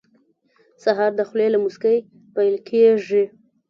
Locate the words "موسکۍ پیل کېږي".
1.63-3.23